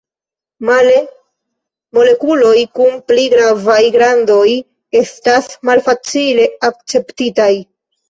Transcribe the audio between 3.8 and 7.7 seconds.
grandoj estas malfacile akceptitaj.